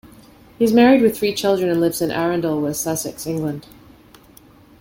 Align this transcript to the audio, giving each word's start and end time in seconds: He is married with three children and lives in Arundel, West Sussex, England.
He 0.57 0.65
is 0.65 0.73
married 0.73 1.03
with 1.03 1.15
three 1.15 1.31
children 1.35 1.69
and 1.69 1.79
lives 1.79 2.01
in 2.01 2.09
Arundel, 2.09 2.59
West 2.59 2.81
Sussex, 2.81 3.27
England. 3.27 3.67